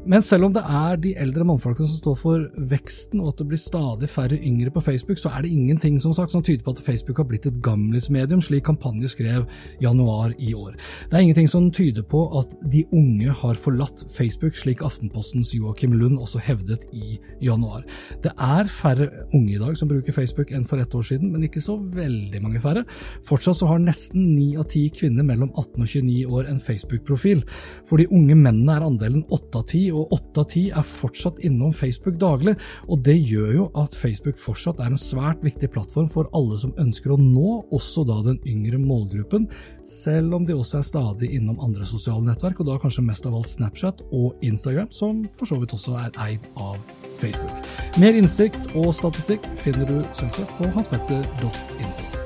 men 0.04 0.22
selv 0.24 0.48
om 0.48 0.54
det 0.54 0.62
er 0.66 0.96
de 0.98 1.12
eldre 1.20 1.44
mannfolkene 1.46 1.86
som 1.86 1.98
står 2.00 2.16
for 2.18 2.46
veksten, 2.72 3.20
og 3.22 3.32
at 3.32 3.42
det 3.42 3.46
blir 3.52 3.60
stadig 3.60 4.08
færre 4.10 4.38
yngre 4.38 4.72
på 4.74 4.82
Facebook, 4.82 5.20
så 5.20 5.30
er 5.30 5.44
det 5.44 5.52
ingenting 5.54 6.00
som 6.02 6.14
sagt 6.16 6.34
som 6.34 6.42
tyder 6.42 6.64
på 6.66 6.74
at 6.74 6.82
Facebook 6.82 7.20
har 7.22 7.28
blitt 7.30 7.46
et 7.46 7.60
gamlismedium, 7.62 8.42
slik 8.42 8.64
kampanje 8.66 9.12
skrev 9.12 9.46
januar 9.82 10.34
i 10.42 10.54
år. 10.58 10.74
Det 11.10 11.18
er 11.18 11.26
ingenting 11.26 11.50
som 11.50 11.68
tyder 11.70 12.02
på 12.02 12.24
at 12.40 12.56
de 12.72 12.82
unge 12.90 13.36
har 13.42 13.60
forlatt 13.62 14.02
Facebook, 14.16 14.58
slik 14.58 14.82
Aftenpostens 14.82 15.52
Joakim 15.54 15.94
Lund 15.94 16.18
også 16.18 16.42
hevdet 16.42 16.82
i 16.90 17.20
januar. 17.44 17.86
Det 18.24 18.34
er 18.34 18.66
færre 18.66 19.08
unge 19.30 19.54
i 19.54 19.62
dag 19.62 19.78
som 19.78 19.90
bruker 19.92 20.16
Facebook 20.18 20.50
enn 20.50 20.66
for 20.66 20.82
ett 20.82 20.94
år 20.98 21.06
siden, 21.12 21.30
men 21.30 21.46
ikke 21.46 21.62
så 21.62 21.78
veldig 21.78 22.42
mange 22.42 22.64
færre. 22.64 22.82
Fortsatt 23.28 23.60
så 23.60 23.70
har 23.70 23.78
nesten 23.78 24.32
ni 24.34 24.56
av 24.58 24.66
ti 24.72 24.88
kvinner 24.90 25.22
mellom 25.26 25.52
18 25.54 25.78
og 25.78 25.86
29 25.86 26.26
år 26.26 26.50
en 26.50 26.60
Facebook-profil. 26.62 27.46
For 27.86 28.02
de 28.02 28.10
unge 28.10 28.34
mennene 28.34 28.80
er 28.80 28.90
andelen 28.90 29.22
åtte 29.30 29.62
av 29.62 29.68
ti 29.70 29.91
og 29.94 30.12
åtte 30.16 30.42
av 30.42 30.48
ti 30.52 30.62
er 30.72 30.86
fortsatt 30.86 31.40
innom 31.46 31.74
Facebook 31.76 32.18
daglig, 32.20 32.54
og 32.88 33.02
det 33.06 33.18
gjør 33.18 33.52
jo 33.56 33.66
at 33.82 33.96
Facebook 33.98 34.40
fortsatt 34.40 34.80
er 34.80 34.92
en 34.92 35.00
svært 35.00 35.42
viktig 35.44 35.70
plattform 35.74 36.08
for 36.12 36.30
alle 36.36 36.58
som 36.60 36.74
ønsker 36.80 37.14
å 37.14 37.20
nå 37.20 37.58
også 37.74 38.06
da 38.08 38.20
den 38.26 38.40
yngre 38.48 38.80
målgruppen, 38.82 39.48
selv 39.88 40.36
om 40.38 40.46
de 40.46 40.56
også 40.56 40.80
er 40.80 40.86
stadig 40.86 41.32
innom 41.36 41.60
andre 41.64 41.86
sosiale 41.88 42.24
nettverk, 42.26 42.62
og 42.62 42.70
da 42.70 42.78
kanskje 42.82 43.04
mest 43.06 43.26
av 43.28 43.36
alt 43.38 43.52
Snapchat 43.52 44.02
og 44.10 44.40
Instagram, 44.46 44.90
som 44.94 45.24
for 45.38 45.50
så 45.50 45.60
vidt 45.60 45.74
også 45.76 45.98
er 46.00 46.16
eid 46.28 46.48
av 46.56 46.80
Facebook. 47.20 47.70
Mer 48.00 48.16
innsikt 48.16 48.72
og 48.72 48.92
statistikk 48.96 49.44
finner 49.62 49.88
du 49.88 49.98
selvsagt 50.16 50.56
på 50.58 50.70
hanspetter.info. 50.76 52.22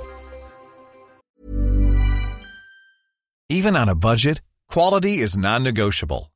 Even 3.48 3.76
on 3.76 3.88
a 3.88 3.94
budget, 3.94 4.42
quality 4.68 5.18
is 5.22 5.36
non-negotiable. 5.36 6.35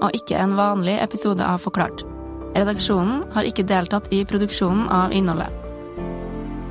og 0.00 0.16
ikke 0.16 0.38
en 0.40 0.56
vanlig 0.58 0.96
episode 1.02 1.44
av 1.44 1.62
Forklart. 1.62 2.04
Redaksjonen 2.56 3.24
har 3.34 3.46
ikke 3.46 3.66
deltatt 3.68 4.10
i 4.14 4.24
produksjonen 4.26 4.88
av 4.90 5.14
innholdet. 5.14 5.59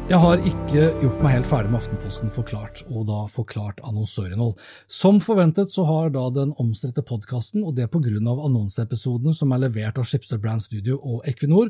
Jeg 0.09 0.17
har 0.23 0.39
ikke 0.41 0.87
gjort 1.03 1.19
meg 1.21 1.35
helt 1.35 1.45
ferdig 1.45 1.69
med 1.69 1.83
Aftenposten 1.83 2.31
forklart, 2.33 2.79
og 2.89 3.03
da 3.05 3.17
forklart 3.29 3.77
annonsørinnhold. 3.85 4.55
Som 4.89 5.19
forventet 5.21 5.69
så 5.69 5.85
har 5.85 6.09
da 6.15 6.23
den 6.33 6.55
omstridte 6.57 7.03
podkasten, 7.05 7.61
og 7.61 7.75
det 7.77 7.85
pga. 7.93 8.17
annonseepisodene 8.17 9.35
som 9.37 9.53
er 9.53 9.61
levert 9.67 10.01
av 10.01 10.09
Schibsted 10.09 10.41
Brand 10.41 10.65
Studio 10.65 10.97
og 10.97 11.21
Equinor, 11.29 11.69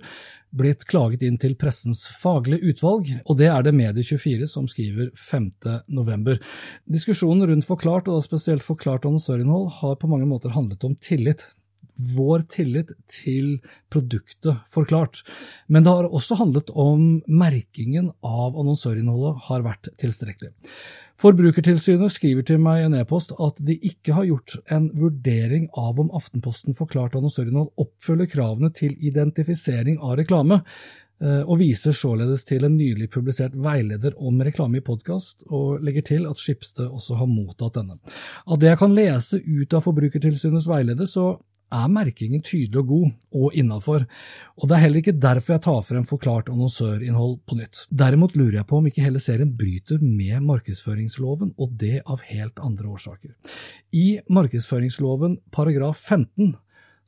blitt 0.55 0.88
klaget 0.88 1.27
inn 1.27 1.36
til 1.36 1.58
pressens 1.60 2.05
faglige 2.22 2.72
utvalg, 2.72 3.12
og 3.25 3.41
det 3.43 3.51
er 3.51 3.67
det 3.67 3.75
Medie24 3.75 4.48
som 4.48 4.72
skriver 4.72 5.12
5.11. 5.19 6.39
Diskusjonen 6.88 7.43
rundt 7.51 7.67
forklart, 7.67 8.08
og 8.08 8.22
da 8.22 8.24
spesielt 8.24 8.63
forklart 8.63 9.03
annonsørinnhold, 9.03 9.67
har 9.81 10.00
på 10.00 10.08
mange 10.08 10.31
måter 10.31 10.55
handlet 10.55 10.88
om 10.88 10.96
tillit 10.96 11.43
vår 12.15 12.45
tillit 12.51 12.93
til 13.11 13.59
produktet 13.91 14.63
forklart. 14.71 15.21
Men 15.67 15.85
det 15.85 15.93
har 15.93 16.07
også 16.07 16.39
handlet 16.39 16.71
om 16.71 17.19
merkingen 17.27 18.13
av 18.25 18.57
annonsørinnholdet 18.57 19.45
har 19.49 19.67
vært 19.67 19.91
tilstrekkelig. 20.01 20.53
Forbrukertilsynet 21.19 22.13
skriver 22.15 22.45
til 22.47 22.61
meg 22.63 22.79
i 22.79 22.85
en 22.87 22.95
e-post 22.95 23.33
at 23.43 23.57
de 23.67 23.75
ikke 23.89 24.15
har 24.15 24.27
gjort 24.29 24.55
en 24.71 24.87
vurdering 24.95 25.65
av 25.77 25.99
om 25.99 26.13
Aftenposten 26.15 26.77
forklart 26.77 27.17
annonsørinnhold 27.19 27.73
oppfyller 27.83 28.29
kravene 28.31 28.71
til 28.71 28.95
identifisering 29.03 29.97
av 29.99 30.15
reklame, 30.21 30.61
eh, 31.19 31.41
og 31.41 31.59
viser 31.59 31.91
således 31.91 32.47
til 32.47 32.63
en 32.63 32.77
nylig 32.79 33.09
publisert 33.11 33.57
veileder 33.59 34.15
om 34.15 34.39
reklame 34.47 34.79
i 34.79 34.85
podkast, 34.85 35.43
og 35.51 35.83
legger 35.83 36.07
til 36.07 36.29
at 36.29 36.39
Skipsted 36.39 36.87
også 36.87 37.19
har 37.19 37.27
mottatt 37.27 37.75
denne. 37.81 37.99
Av 38.47 38.61
det 38.61 38.71
jeg 38.71 38.79
kan 38.85 38.95
lese 38.95 39.43
ut 39.43 39.75
av 39.75 39.83
Forbrukertilsynets 39.89 40.71
veileder, 40.71 41.09
så 41.09 41.33
er 41.73 41.91
merkingen 41.91 42.43
tydelig 42.45 42.81
og 42.81 42.88
god, 42.91 43.09
og 43.41 43.57
innafor, 43.57 44.05
og 44.57 44.69
det 44.69 44.77
er 44.77 44.83
heller 44.83 45.01
ikke 45.03 45.17
derfor 45.21 45.55
jeg 45.55 45.65
tar 45.65 45.81
frem 45.88 46.07
forklart 46.09 46.49
annonsørinnhold 46.53 47.35
på 47.47 47.59
nytt. 47.59 47.83
Derimot 47.89 48.38
lurer 48.39 48.61
jeg 48.61 48.69
på 48.69 48.79
om 48.79 48.88
ikke 48.89 49.05
hele 49.05 49.21
serien 49.23 49.51
bryter 49.57 50.01
med 50.03 50.45
markedsføringsloven, 50.47 51.53
og 51.57 51.75
det 51.81 52.01
av 52.05 52.23
helt 52.29 52.59
andre 52.63 52.95
årsaker. 52.95 53.35
I 53.93 54.19
markedsføringsloven 54.29 55.39
paragraf 55.55 56.01
15 56.01 56.55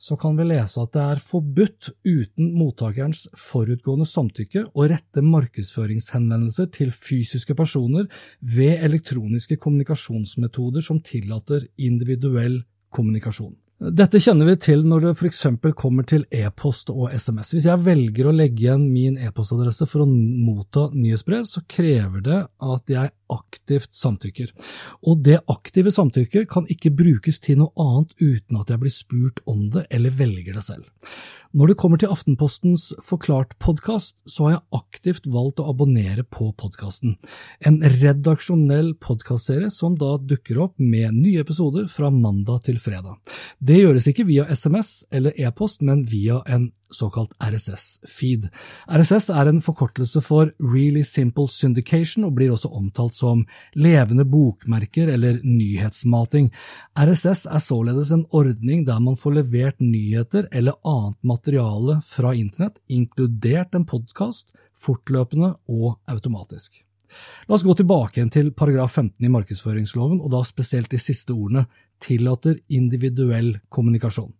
så 0.02 0.16
kan 0.18 0.34
vi 0.34 0.48
lese 0.48 0.82
at 0.82 0.90
det 0.96 1.02
er 1.02 1.20
forbudt 1.22 1.92
uten 2.02 2.48
mottakerens 2.58 3.28
forutgående 3.38 4.06
samtykke 4.08 4.64
å 4.74 4.86
rette 4.90 5.22
markedsføringshenvendelser 5.22 6.72
til 6.74 6.90
fysiske 6.90 7.54
personer 7.58 8.08
ved 8.40 8.82
elektroniske 8.82 9.60
kommunikasjonsmetoder 9.62 10.82
som 10.82 10.98
tillater 11.06 11.68
individuell 11.78 12.64
kommunikasjon. 12.90 13.54
Dette 13.82 14.20
kjenner 14.22 14.46
vi 14.46 14.52
til 14.62 14.84
når 14.86 15.00
det 15.02 15.10
f.eks. 15.16 15.40
kommer 15.74 16.06
til 16.06 16.22
e-post 16.30 16.92
og 16.92 17.10
SMS. 17.10 17.50
Hvis 17.56 17.66
jeg 17.66 17.82
velger 17.82 18.28
å 18.28 18.34
legge 18.34 18.62
igjen 18.62 18.84
min 18.92 19.16
e-postadresse 19.18 19.88
for 19.90 20.04
å 20.04 20.06
motta 20.06 20.84
nyhetsbrev, 20.94 21.48
så 21.50 21.64
krever 21.66 22.22
det 22.22 22.38
at 22.46 22.92
jeg 22.92 23.10
aktivt 23.32 23.90
samtykker. 23.98 24.52
Og 25.08 25.24
det 25.26 25.40
aktive 25.50 25.90
samtykket 25.94 26.46
kan 26.52 26.68
ikke 26.70 26.94
brukes 26.94 27.42
til 27.42 27.58
noe 27.64 27.74
annet 27.82 28.14
uten 28.22 28.60
at 28.60 28.70
jeg 28.70 28.84
blir 28.84 28.94
spurt 28.94 29.42
om 29.50 29.66
det 29.74 29.88
eller 29.90 30.14
velger 30.14 30.60
det 30.60 30.66
selv. 30.68 30.86
Når 31.52 31.68
det 31.68 31.74
kommer 31.76 32.00
til 32.00 32.08
Aftenpostens 32.08 32.86
Forklart-podkast, 33.04 34.14
så 34.24 34.46
har 34.46 34.52
jeg 34.54 34.78
aktivt 34.78 35.26
valgt 35.28 35.60
å 35.60 35.66
abonnere 35.68 36.24
på 36.24 36.46
podkasten. 36.56 37.18
En 37.60 37.76
redaksjonell 37.84 38.94
podkastserie 38.96 39.68
som 39.68 39.98
da 40.00 40.14
dukker 40.16 40.62
opp 40.64 40.80
med 40.80 41.12
nye 41.12 41.42
episoder 41.44 41.90
fra 41.92 42.08
mandag 42.08 42.64
til 42.70 42.80
fredag. 42.80 43.20
Det 43.60 43.82
gjøres 43.82 44.08
ikke 44.08 44.24
via 44.30 44.46
SMS 44.48 45.02
eller 45.12 45.36
e-post, 45.36 45.84
men 45.84 46.06
via 46.08 46.40
en 46.48 46.70
såkalt 46.96 47.32
RSS-feed. 47.42 48.48
RSS 48.88 49.30
er 49.32 49.50
en 49.50 49.60
forkortelse 49.64 50.22
for 50.24 50.52
Really 50.60 51.02
Simple 51.06 51.48
Syndication 51.50 52.26
og 52.28 52.36
blir 52.38 52.52
også 52.54 52.70
omtalt 52.72 53.16
som 53.16 53.44
levende 53.74 54.26
bokmerker 54.28 55.12
eller 55.12 55.40
nyhetsmating. 55.44 56.50
RSS 56.98 57.46
er 57.46 57.64
således 57.64 58.12
en 58.14 58.26
ordning 58.30 58.86
der 58.88 59.00
man 59.00 59.18
får 59.18 59.38
levert 59.40 59.80
nyheter 59.80 60.48
eller 60.52 60.78
annet 60.84 61.18
materiale 61.22 62.00
fra 62.06 62.34
internett, 62.36 62.78
inkludert 62.88 63.74
en 63.74 63.88
podkast, 63.88 64.52
fortløpende 64.82 65.54
og 65.68 65.98
automatisk. 66.10 66.82
La 67.46 67.56
oss 67.56 67.64
gå 67.66 67.74
tilbake 67.76 68.18
igjen 68.18 68.32
til 68.32 68.52
paragraf 68.56 68.96
15 68.96 69.26
i 69.26 69.32
markedsføringsloven, 69.32 70.20
og 70.22 70.32
da 70.32 70.40
spesielt 70.48 70.90
de 70.92 71.00
siste 71.00 71.34
ordene 71.34 71.66
tillater 72.02 72.58
individuell 72.72 73.58
kommunikasjon. 73.72 74.32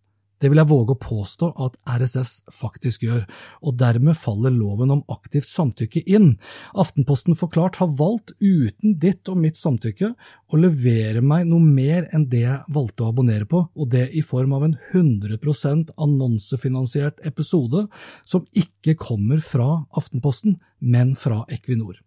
Det 0.42 0.50
vil 0.50 0.58
jeg 0.58 0.70
våge 0.72 0.96
å 0.96 0.98
påstå 0.98 1.52
at 1.62 1.76
RSS 1.86 2.32
faktisk 2.50 3.04
gjør, 3.06 3.22
og 3.62 3.76
dermed 3.78 4.18
faller 4.18 4.50
loven 4.50 4.90
om 4.90 5.04
aktivt 5.12 5.46
samtykke 5.52 6.02
inn. 6.10 6.32
Aftenposten 6.74 7.38
Forklart 7.38 7.78
har 7.78 7.92
valgt, 8.00 8.34
uten 8.42 8.96
ditt 8.98 9.30
og 9.30 9.38
mitt 9.38 9.60
samtykke, 9.60 10.10
å 10.52 10.60
levere 10.60 11.22
meg 11.24 11.46
noe 11.48 11.64
mer 11.64 12.08
enn 12.12 12.26
det 12.30 12.42
jeg 12.44 12.74
valgte 12.74 13.06
å 13.06 13.12
abonnere 13.12 13.48
på, 13.48 13.62
og 13.72 13.88
det 13.92 14.08
i 14.16 14.22
form 14.26 14.52
av 14.56 14.66
en 14.66 14.76
100% 14.92 15.94
annonsefinansiert 15.96 17.22
episode 17.28 17.86
som 18.28 18.44
ikke 18.52 18.96
kommer 19.00 19.40
fra 19.44 19.86
Aftenposten, 19.96 20.58
men 20.82 21.14
fra 21.16 21.44
Equinor. 21.54 22.00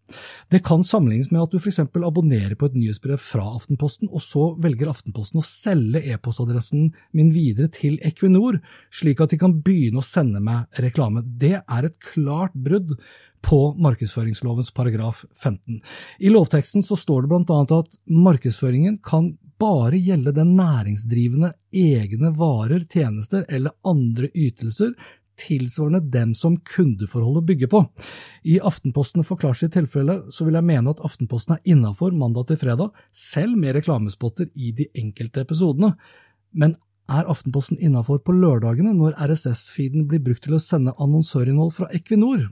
Det 0.51 0.59
kan 0.67 0.83
sammenlignes 0.83 1.31
med 1.31 1.45
at 1.45 1.53
du 1.53 1.57
f.eks. 1.57 1.79
abonnerer 1.95 2.57
på 2.59 2.67
et 2.69 2.75
nyhetsbrev 2.77 3.21
fra 3.23 3.47
Aftenposten, 3.55 4.11
og 4.11 4.21
så 4.21 4.49
velger 4.61 4.91
Aftenposten 4.91 5.41
å 5.41 5.47
selge 5.47 6.03
e-postadressen 6.11 6.89
min 7.15 7.31
videre 7.33 7.71
til 7.73 7.97
Equinor, 8.05 8.59
slik 8.93 9.23
at 9.23 9.33
de 9.33 9.39
kan 9.41 9.55
begynne 9.65 10.03
å 10.03 10.05
sende 10.05 10.43
meg 10.43 10.67
reklame. 10.83 11.23
Det 11.25 11.55
er 11.61 11.87
et 11.87 11.97
klart 12.13 12.53
brudd 12.53 12.97
på 13.45 13.59
markedsføringslovens 13.77 14.71
paragraf 14.73 15.23
15. 15.35 15.81
I 16.19 16.29
lovteksten 16.33 16.83
så 16.83 16.97
står 16.97 17.27
det 17.27 17.35
annet 17.53 17.73
at 17.75 17.99
markedsføringen 18.09 18.97
kan 19.05 19.35
bare 19.61 19.99
gjelde 20.01 20.33
den 20.35 20.55
næringsdrivende 20.57 21.53
egne 21.71 22.31
varer, 22.35 22.87
tjenester 22.91 23.45
eller 23.47 23.75
andre 23.85 24.31
ytelser 24.33 24.95
tilsvarende 25.39 25.99
dem 26.11 26.33
som 26.35 26.57
kundeforholdet 26.57 27.45
bygger 27.45 27.67
på. 27.67 27.81
I 28.43 28.59
Aftenposten 28.59 29.25
forklart 29.27 29.59
sitt 29.59 29.73
tilfelle 29.75 30.21
så 30.33 30.47
vil 30.47 30.57
jeg 30.57 30.67
mene 30.67 30.93
at 30.95 31.03
Aftenposten 31.05 31.57
er 31.57 31.73
innafor 31.75 32.15
mandag 32.15 32.49
til 32.49 32.59
fredag, 32.61 32.95
selv 33.11 33.57
med 33.59 33.75
reklamespotter 33.75 34.49
i 34.55 34.71
de 34.75 34.87
enkelte 34.95 35.43
episodene. 35.43 35.93
Men 36.55 36.77
er 37.12 37.29
Aftenposten 37.29 37.77
innafor 37.77 38.19
på 38.25 38.33
lørdagene 38.35 38.93
når 38.97 39.15
RSS-feeden 39.27 40.07
blir 40.09 40.24
brukt 40.25 40.45
til 40.47 40.57
å 40.57 40.62
sende 40.63 40.95
annonsørinnhold 41.01 41.74
fra 41.77 41.89
Equinor? 41.93 42.47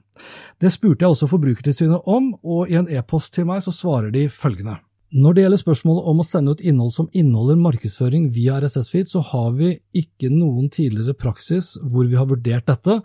Det 0.62 0.72
spurte 0.74 1.06
jeg 1.06 1.16
også 1.16 1.30
Forbrukertilsynet 1.32 2.10
om, 2.10 2.34
og 2.44 2.72
i 2.72 2.80
en 2.80 2.90
e-post 2.90 3.34
til 3.36 3.50
meg 3.50 3.64
så 3.66 3.74
svarer 3.76 4.14
de 4.14 4.28
følgende. 4.32 4.80
Når 5.14 5.36
det 5.36 5.44
gjelder 5.44 5.60
spørsmålet 5.62 6.08
om 6.10 6.22
å 6.22 6.26
sende 6.26 6.54
ut 6.56 6.62
innhold 6.66 6.94
som 6.96 7.10
inneholder 7.14 7.60
markedsføring 7.62 8.32
via 8.34 8.56
RSS-feed, 8.58 9.12
så 9.12 9.22
har 9.30 9.52
vi 9.60 9.68
ikke 10.00 10.32
noen 10.34 10.72
tidligere 10.74 11.14
praksis 11.14 11.76
hvor 11.78 12.10
vi 12.10 12.18
har 12.18 12.26
vurdert 12.32 12.66
dette, 12.66 12.96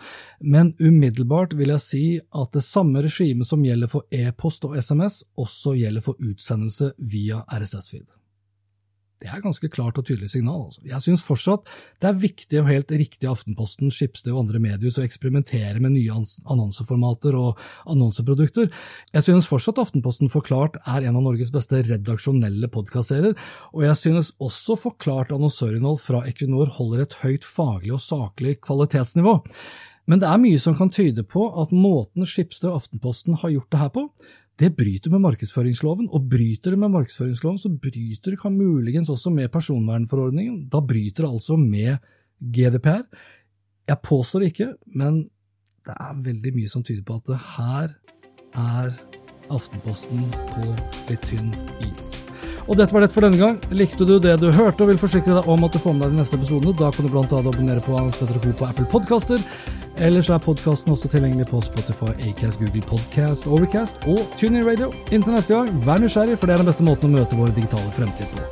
men 0.41 0.73
umiddelbart 0.81 1.53
vil 1.59 1.75
jeg 1.75 1.85
si 1.85 2.05
at 2.17 2.57
det 2.57 2.65
samme 2.65 3.05
regimet 3.05 3.51
som 3.51 3.65
gjelder 3.65 3.93
for 3.93 4.09
e-post 4.09 4.65
og 4.65 4.79
SMS, 4.81 5.21
også 5.37 5.77
gjelder 5.77 6.09
for 6.09 6.17
utsendelse 6.17 6.95
via 6.97 7.43
RSS-feed. 7.45 8.09
Det 9.19 9.27
er 9.27 9.41
ganske 9.43 9.69
klart 9.73 9.99
og 9.99 10.07
tydelig 10.07 10.31
signal. 10.31 10.69
Altså. 10.69 10.83
Jeg 10.87 11.03
synes 11.03 11.25
fortsatt 11.27 11.67
det 11.99 12.07
er 12.11 12.21
viktig 12.23 12.61
og 12.61 12.69
helt 12.71 12.93
riktig 12.95 13.27
av 13.27 13.35
Aftenposten, 13.39 13.91
Skipsted 13.95 14.31
og 14.31 14.45
andre 14.45 14.61
medier 14.63 14.95
å 14.95 15.03
eksperimentere 15.03 15.83
med 15.83 15.97
nye 15.97 16.21
annonseformater 16.47 17.35
og 17.39 17.59
annonseprodukter. 17.91 18.71
Jeg 19.17 19.27
synes 19.27 19.51
fortsatt 19.51 19.81
Aftenposten 19.83 20.31
Forklart 20.31 20.79
er 20.85 21.09
en 21.09 21.19
av 21.19 21.27
Norges 21.27 21.51
beste 21.55 21.83
redaksjonelle 21.83 22.71
podkastserier, 22.71 23.35
og 23.75 23.85
jeg 23.89 24.01
synes 24.05 24.33
også 24.39 24.79
Forklart 24.79 25.35
annonsørinnhold 25.35 25.99
fra 26.05 26.23
Equinor 26.31 26.71
holder 26.79 27.03
et 27.03 27.19
høyt 27.25 27.47
faglig 27.47 27.97
og 27.99 28.05
saklig 28.05 28.61
kvalitetsnivå. 28.63 29.41
Men 30.09 30.23
det 30.23 30.29
er 30.31 30.41
mye 30.41 30.59
som 30.63 30.77
kan 30.79 30.93
tyde 30.95 31.27
på 31.27 31.51
at 31.61 31.75
måten 31.75 32.25
Skipsted 32.27 32.71
og 32.71 32.85
Aftenposten 32.85 33.43
har 33.43 33.53
gjort 33.53 33.75
det 33.75 33.83
her 33.83 33.91
på, 33.93 34.07
det 34.59 34.73
bryter 34.77 35.13
med 35.15 35.23
markedsføringsloven, 35.23 36.09
og 36.11 36.29
bryter 36.31 36.75
det 36.75 36.79
med 36.83 36.91
markedsføringsloven, 36.91 37.59
så 37.59 37.71
bryter 37.71 38.35
det 38.35 38.53
muligens 38.53 39.09
også 39.09 39.31
med 39.31 39.49
personvernforordningen. 39.55 40.69
Da 40.69 40.81
bryter 40.81 41.25
det 41.25 41.33
altså 41.33 41.57
med 41.57 41.99
GDPR. 42.41 43.07
Jeg 43.89 43.99
påstår 44.03 44.41
det 44.41 44.47
ikke, 44.47 44.73
men 44.87 45.29
det 45.87 45.95
er 45.95 46.23
veldig 46.23 46.55
mye 46.55 46.69
som 46.69 46.83
tyder 46.83 47.07
på 47.07 47.15
at 47.15 47.31
det 47.31 47.39
her 47.57 47.95
er 48.55 48.99
Aftenposten 49.49 50.27
på 50.53 50.75
litt 51.09 51.23
tynn 51.25 51.55
is. 51.89 52.18
Og 52.69 52.77
dette 52.77 52.93
var 52.93 53.01
det 53.01 53.15
for 53.15 53.25
denne 53.25 53.41
gang. 53.41 53.57
Likte 53.73 54.05
du 54.05 54.19
det 54.21 54.35
du 54.43 54.51
hørte 54.53 54.85
og 54.85 54.91
vil 54.91 55.01
forsikre 55.01 55.39
deg 55.39 55.47
om 55.49 55.63
at 55.65 55.73
du 55.73 55.81
får 55.81 55.95
med 55.97 56.05
deg 56.05 56.13
de 56.13 56.21
neste 56.21 56.37
episodene, 56.37 56.75
da 56.77 56.91
kan 56.93 57.07
du 57.07 57.17
annet 57.17 57.33
abonnere 57.39 57.85
på 57.85 57.97
Hans 57.97 58.19
Petter 58.21 58.37
Co. 58.45 58.53
på 58.61 58.67
Apple 58.69 58.85
Podkaster. 58.93 59.41
Ellers 59.97 60.29
er 60.29 60.43
podkasten 60.45 60.93
også 60.93 61.09
tilgjengelig 61.09 61.49
på 61.49 61.63
Spotify, 61.65 62.13
Acast, 62.29 62.61
Google 62.61 62.85
Podcast, 62.85 63.49
Overcast 63.49 64.05
og 64.07 64.21
TuneIn 64.37 64.69
Radio. 64.69 64.93
Inntil 65.09 65.39
neste 65.39 65.57
gang, 65.57 65.73
vær 65.87 66.05
nysgjerrig, 66.05 66.37
for 66.37 66.47
det 66.47 66.59
er 66.59 66.63
den 66.63 66.69
beste 66.69 66.85
måten 66.87 67.09
å 67.09 67.17
møte 67.17 67.41
vår 67.41 67.57
digitale 67.57 67.97
fremtid 67.97 68.29
på. 68.37 68.45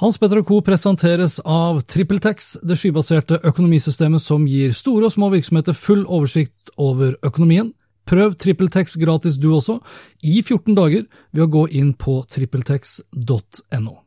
Hans 0.00 0.16
Petter 0.18 0.40
Co. 0.42 0.62
presenteres 0.64 1.36
av 1.44 1.84
TrippelTex, 1.92 2.56
det 2.64 2.80
skybaserte 2.80 3.38
økonomisystemet 3.44 4.24
som 4.24 4.48
gir 4.48 4.72
store 4.74 5.12
og 5.12 5.14
små 5.14 5.28
virksomheter 5.36 5.76
full 5.76 6.08
oversikt 6.08 6.72
over 6.80 7.14
økonomien. 7.22 7.74
Prøv 8.06 8.34
TrippelTex 8.34 8.96
gratis 8.98 9.38
du 9.38 9.52
også, 9.54 9.78
i 10.22 10.42
14 10.42 10.74
dager, 10.74 11.04
ved 11.32 11.44
å 11.44 11.50
gå 11.50 11.66
inn 11.70 11.92
på 11.94 12.22
trippeltex.no. 12.28 13.98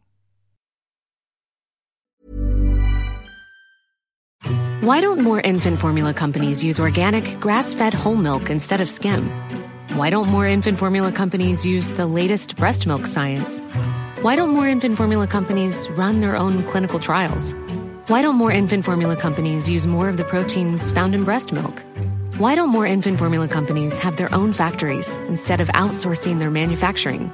Why 4.86 5.02
don't 5.02 5.22
more 5.22 5.42
infant 5.42 5.80
formula 5.80 6.14
companies 6.14 6.64
use 6.64 6.80
organic, 6.80 7.40
grass-fed 7.40 7.94
whole 7.94 8.18
milk 8.18 8.52
instead 8.52 8.82
of 8.82 8.90
skim? 8.90 9.32
Why 9.96 10.12
don't 10.12 10.28
more 10.28 10.46
infant 10.46 10.78
formula 10.78 11.12
companies 11.12 11.66
use 11.66 11.90
the 11.92 12.06
latest 12.06 12.56
breast 12.58 12.86
milk 12.86 13.08
science? 13.08 13.62
Why 14.22 14.36
don't 14.36 14.50
more 14.50 14.68
infant 14.68 14.98
formula 14.98 15.26
companies 15.26 15.88
run 15.92 16.20
their 16.20 16.36
own 16.36 16.64
clinical 16.64 17.00
trials? 17.00 17.56
Why 18.08 18.22
don't 18.22 18.36
more 18.36 18.52
infant 18.52 18.86
formula 18.86 19.16
companies 19.16 19.68
use 19.70 19.88
more 19.88 20.10
of 20.10 20.18
the 20.18 20.24
proteins 20.24 20.92
found 20.92 21.16
in 21.16 21.24
breast 21.24 21.52
milk? 21.52 21.82
Why 22.38 22.54
don't 22.56 22.68
more 22.68 22.86
infant 22.86 23.18
formula 23.18 23.48
companies 23.48 23.98
have 24.00 24.18
their 24.18 24.34
own 24.36 24.52
factories 24.52 25.16
instead 25.30 25.62
of 25.62 25.70
outsourcing 25.70 26.38
their 26.38 26.52
manufacturing? 26.52 27.32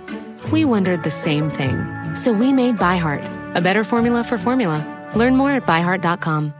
We 0.52 0.64
wondered 0.64 1.02
the 1.02 1.10
same 1.10 1.50
thing. 1.50 2.14
So 2.14 2.32
we 2.32 2.54
made 2.54 2.76
ByHeart, 2.76 3.56
a 3.56 3.62
better 3.62 3.84
formula 3.84 4.24
for 4.24 4.38
formula. 4.38 4.86
Learn 5.16 5.36
more 5.36 5.50
at 5.54 5.66
byheart.com. 5.66 6.54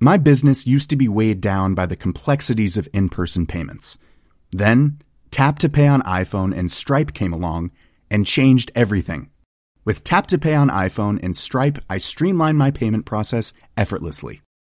My 0.00 0.16
business 0.16 0.66
used 0.66 0.90
to 0.90 0.96
be 0.96 1.06
weighed 1.06 1.40
down 1.40 1.74
by 1.74 1.86
the 1.86 1.94
complexities 1.94 2.76
of 2.76 2.88
in 2.92 3.08
person 3.08 3.46
payments. 3.46 3.98
Then, 4.50 4.98
Tap 5.30 5.60
to 5.60 5.68
Pay 5.68 5.86
on 5.86 6.02
iPhone 6.02 6.52
and 6.52 6.72
Stripe 6.72 7.14
came 7.14 7.32
along 7.32 7.70
and 8.10 8.26
changed 8.26 8.72
everything. 8.74 9.30
With 9.84 10.02
Tap 10.02 10.26
to 10.26 10.38
Pay 10.38 10.54
on 10.54 10.70
iPhone 10.70 11.22
and 11.22 11.36
Stripe, 11.36 11.78
I 11.88 11.98
streamlined 11.98 12.58
my 12.58 12.72
payment 12.72 13.06
process 13.06 13.52
effortlessly. 13.76 14.40